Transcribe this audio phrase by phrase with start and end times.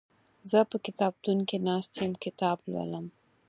[0.51, 3.05] زه په کتابتون کې ناست يم کتاب لولم